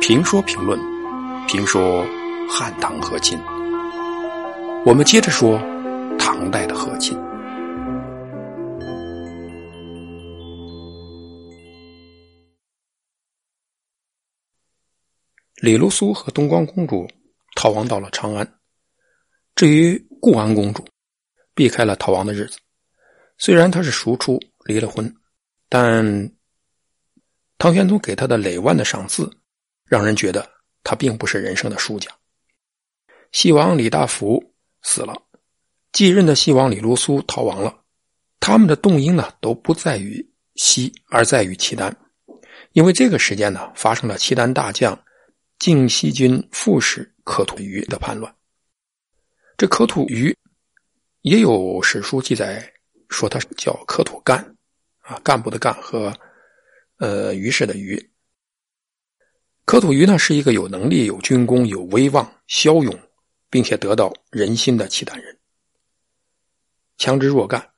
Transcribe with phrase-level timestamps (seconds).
[0.00, 0.78] 评说评论，
[1.48, 2.06] 评说
[2.48, 3.36] 汉唐和亲。
[4.84, 5.58] 我们接着说
[6.16, 7.18] 唐代的和亲。
[15.56, 17.08] 李卢苏和东光公主
[17.56, 18.60] 逃亡到了长安，
[19.56, 20.86] 至于固安公主，
[21.54, 22.58] 避开了逃亡的日子。
[23.38, 25.12] 虽然她是赎出，离了婚，
[25.68, 26.30] 但
[27.58, 29.30] 唐玄宗给他的累万的赏赐。
[29.88, 30.50] 让人觉得
[30.82, 32.10] 他并不是人生的输家。
[33.30, 34.42] 西王李大福
[34.82, 35.14] 死了，
[35.92, 37.84] 继任的西王李卢苏逃亡了。
[38.40, 41.96] 他们的动因呢，都不在于西，而在于契丹。
[42.72, 45.00] 因为这个时间呢，发生了契丹大将
[45.60, 48.34] 靖西军副使可土于的叛乱。
[49.56, 50.36] 这可土于
[51.22, 52.72] 也有史书记载
[53.08, 54.38] 说他叫可土干
[55.02, 56.12] 啊，干部的干和
[56.98, 58.10] 呃于是的于。
[59.64, 62.98] 可土于呢，是一个有能力、有军功、有威望、骁勇，
[63.50, 65.36] 并且得到人心的契丹人。
[66.98, 67.70] 强之若干，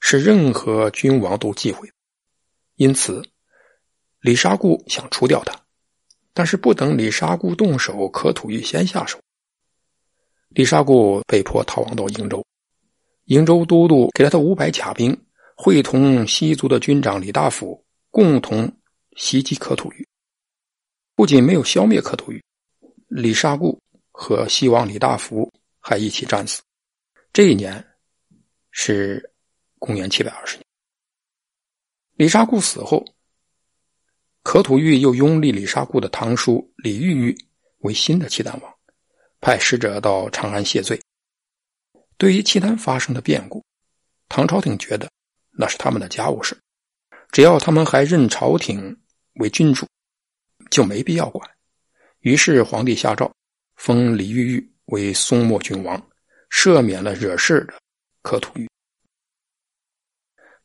[0.00, 1.90] 是任何君王都忌讳。
[2.76, 3.22] 因此，
[4.20, 5.58] 李沙固想除掉他，
[6.32, 9.18] 但是不等李沙固动手，可土于先下手。
[10.50, 12.44] 李沙固被迫逃亡到瀛州，
[13.26, 15.18] 瀛州都督给了他五百甲兵，
[15.56, 18.70] 会同西族的军长李大辅共同
[19.16, 20.06] 袭击可土于。
[21.14, 22.42] 不仅没有消灭可土于，
[23.08, 23.78] 李沙固
[24.10, 26.62] 和西王李大福还一起战死。
[27.32, 27.84] 这一年
[28.70, 29.30] 是
[29.78, 30.64] 公元七百二十年。
[32.14, 33.04] 李沙固死后，
[34.42, 37.36] 可土玉又拥立李沙固的堂叔李玉玉
[37.80, 38.74] 为新的契丹王，
[39.40, 41.00] 派使者到长安谢罪。
[42.16, 43.64] 对于契丹发生的变故，
[44.28, 45.10] 唐朝廷觉得
[45.52, 46.58] 那是他们的家务事，
[47.30, 48.96] 只要他们还认朝廷
[49.34, 49.86] 为君主。
[50.70, 51.50] 就没必要管，
[52.20, 53.28] 于是皇帝下诏，
[53.74, 56.00] 封李玉玉为松漠郡王，
[56.48, 57.74] 赦免了惹事的
[58.22, 58.70] 可土玉。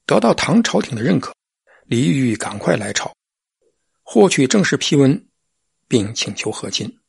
[0.06, 1.34] 得到唐朝廷的认可，
[1.88, 3.12] 李玉玉赶快来朝，
[4.04, 5.28] 获取正式批文，
[5.88, 7.00] 并请求和亲。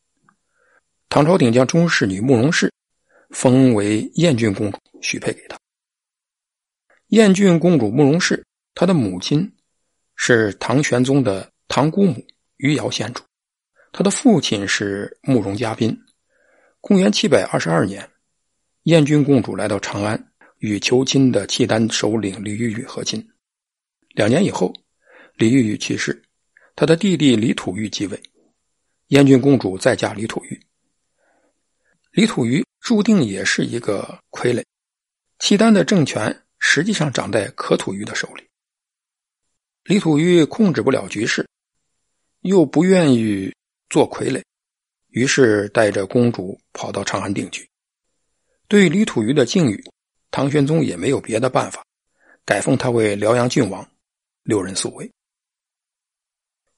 [1.11, 2.73] 唐朝廷将中侍女慕容氏
[3.28, 5.59] 封为燕郡公主，许配给他。
[7.09, 8.43] 燕郡公主慕容氏，
[8.76, 9.50] 他的母亲
[10.14, 12.25] 是唐玄宗的堂姑母。
[12.59, 13.22] 余姚县主，
[13.92, 15.94] 他的父亲是慕容嘉宾。
[16.81, 18.09] 公元七百二十二年，
[18.84, 23.26] 燕军公主来到长安，与求亲的契丹首领李玉玉和亲。
[24.10, 24.72] 两年以后，
[25.34, 26.22] 李玉玉去世，
[26.75, 28.22] 他的弟弟李土玉继位。
[29.08, 30.58] 燕军公主再嫁李土玉。
[32.12, 34.64] 李土玉注定也是一个傀儡，
[35.41, 38.46] 契丹的政权实际上掌在可土玉的手里。
[39.87, 41.47] 李土玉控制不了局势。
[42.43, 43.53] 又不愿意
[43.91, 44.41] 做傀儡，
[45.09, 47.69] 于是带着公主跑到长安定居。
[48.69, 49.85] 对李土于的境遇，
[50.31, 51.85] 唐玄宗也没有别的办法，
[52.45, 53.85] 改封他为辽阳郡王，
[54.45, 55.11] 六人宿卫。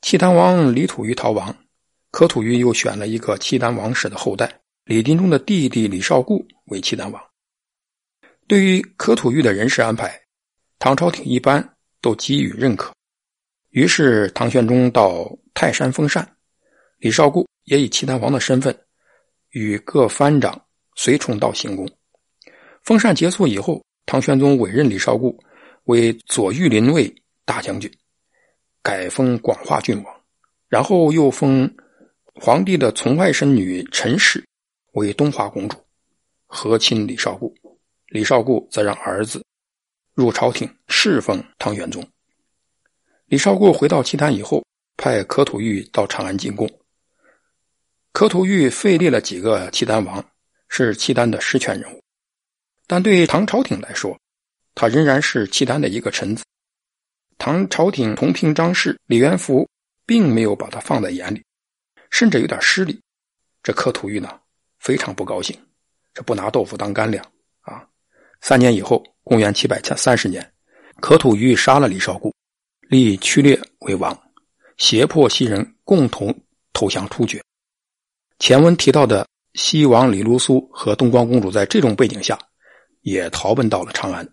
[0.01, 1.55] 契丹王李土于逃亡，
[2.11, 7.23] 可土于又选了一个契丹王室的后代李金忠的弟弟李绍固为契丹王。
[8.47, 10.19] 对于可土于的人事安排，
[10.79, 12.91] 唐朝廷一般都给予认可。
[13.79, 15.31] 于是唐玄宗到。
[15.55, 16.37] 泰山封禅，
[16.99, 18.77] 李绍固也以契丹王的身份，
[19.51, 21.89] 与各藩长随从到行宫。
[22.85, 25.37] 封禅结束以后，唐玄宗委任李绍固
[25.85, 27.13] 为左御林卫
[27.45, 27.93] 大将军，
[28.83, 30.21] 改封广化郡王，
[30.69, 31.69] 然后又封
[32.35, 34.45] 皇帝的从外甥女陈氏
[34.93, 35.77] 为东华公主，
[36.47, 37.53] 和亲李绍固。
[38.07, 39.45] 李绍固则让儿子
[40.15, 42.09] 入朝廷侍奉唐玄宗。
[43.29, 44.63] 李绍固回到契丹以后。
[45.01, 46.69] 派可土玉到长安进贡。
[48.11, 50.23] 可土玉废立了几个契丹王，
[50.69, 52.03] 是契丹的实权人物，
[52.89, 54.19] 但对唐朝廷来说，
[54.75, 56.45] 他仍然是契丹的一个臣子。
[57.39, 59.69] 唐朝廷同平章事李元福
[60.05, 61.45] 并没有把他放在眼里，
[62.11, 63.01] 甚至有点失礼。
[63.63, 64.29] 这可土玉呢，
[64.81, 65.57] 非常不高兴，
[66.13, 67.25] 这不拿豆腐当干粮
[67.61, 67.87] 啊！
[68.41, 70.53] 三年以后，公元七百三十年，
[71.01, 72.35] 可土玉杀了李绍固，
[72.89, 74.19] 立屈烈为王。
[74.79, 76.33] 胁迫西人共同
[76.73, 77.43] 投降突厥。
[78.39, 82.39] 前文提到的西王李卢苏和东光公主，在这种背景下，
[83.03, 84.27] 也逃奔到了长安。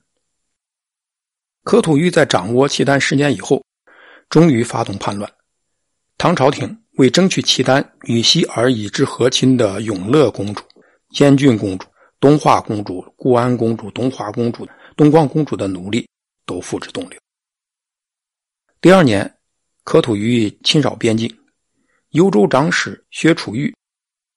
[1.64, 3.64] 可土玉在掌握契丹十年以后，
[4.30, 5.30] 终于发动叛乱。
[6.18, 10.64] 唐朝廷为争取契丹与西而已之和亲的永乐公主、
[11.20, 11.88] 燕郡公主、
[12.20, 16.08] 东华公主、固安公主、东华公主、东光公主的努力，
[16.46, 17.20] 都付之东流。
[18.86, 19.36] 第二年。
[19.84, 21.28] 可吐于侵扰边境，
[22.10, 23.76] 幽州长史薛楚玉、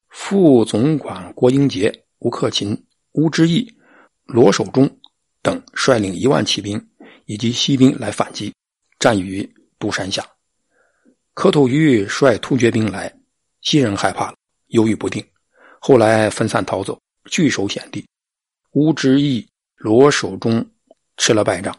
[0.09, 2.75] 副总管郭英杰、吴克勤、
[3.13, 3.71] 乌之义、
[4.25, 4.89] 罗守忠
[5.43, 6.83] 等率领一万骑兵
[7.27, 8.51] 以及西兵来反击，
[8.99, 9.47] 战于
[9.79, 10.27] 都山下。
[11.35, 13.15] 可吐于率突厥兵来，
[13.61, 14.37] 西人害怕了，
[14.69, 15.23] 犹豫不定，
[15.79, 18.03] 后来分散逃走，据守险地。
[18.73, 19.47] 乌之义、
[19.77, 20.67] 罗守忠
[21.19, 21.79] 吃了败仗，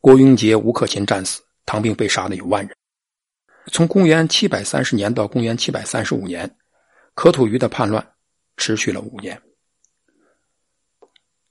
[0.00, 1.40] 郭英杰、吴克勤战死，
[1.70, 2.76] 唐兵被杀的有万人。
[3.70, 6.52] 从公元七百三十年到公元七百三十五年，
[7.14, 8.04] 可吐于的叛乱
[8.56, 9.40] 持续了五年。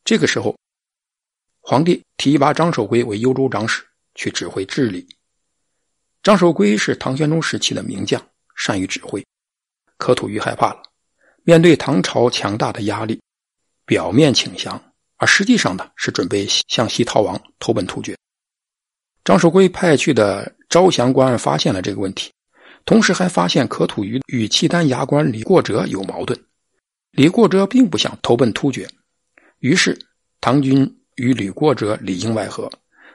[0.04, 0.54] 这个时候，
[1.62, 3.82] 皇帝提拔张守珪为幽州长史，
[4.14, 5.08] 去指挥治理。
[6.22, 8.22] 张守珪是唐玄宗时期的名将，
[8.58, 9.26] 善于指挥。
[9.96, 10.84] 可吐于害怕了，
[11.44, 13.22] 面对唐朝强大的压力，
[13.86, 18.18] 表面请降，而实际上呢是准备向西逃亡，投奔突厥。
[19.30, 22.32] 张守珪派去的招降官发现了这个问题，
[22.84, 26.36] 同时还发现可吐于与契丹牙关李过哲有矛盾。
[27.12, 28.90] 李过哲并不想投奔突厥，
[29.60, 29.96] 于是
[30.42, 32.68] 唐军与李过哲里应外合，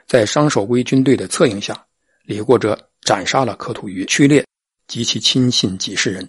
[0.07, 1.85] 在张守珪军队的策应下，
[2.23, 4.45] 李过哲斩杀了可吐于、屈烈
[4.87, 6.25] 及其亲信几十人，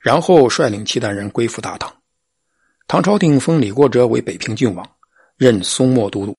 [0.00, 1.94] 然后率领契丹人归附大唐。
[2.88, 4.90] 唐朝廷封李过哲为北平郡王，
[5.36, 6.34] 任松漠都督，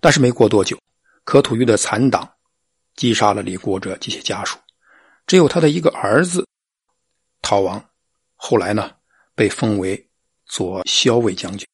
[0.00, 0.76] 但是没过多久。
[1.24, 2.28] 可土玉的残党
[2.94, 4.58] 击杀了李国哲及其家属，
[5.26, 6.46] 只有他的一个儿子
[7.40, 7.82] 逃亡。
[8.36, 8.90] 后来呢，
[9.34, 10.08] 被封为
[10.46, 11.66] 左骁卫将军。